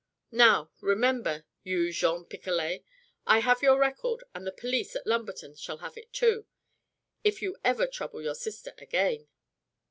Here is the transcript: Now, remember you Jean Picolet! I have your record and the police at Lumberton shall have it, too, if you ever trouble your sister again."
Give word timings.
Now, 0.31 0.71
remember 0.81 1.45
you 1.61 1.91
Jean 1.93 2.25
Picolet! 2.25 2.83
I 3.27 3.37
have 3.41 3.61
your 3.61 3.77
record 3.79 4.23
and 4.33 4.47
the 4.47 4.51
police 4.51 4.95
at 4.95 5.05
Lumberton 5.05 5.53
shall 5.53 5.77
have 5.77 5.95
it, 5.95 6.11
too, 6.11 6.47
if 7.23 7.43
you 7.43 7.55
ever 7.63 7.85
trouble 7.85 8.19
your 8.23 8.33
sister 8.33 8.73
again." 8.79 9.27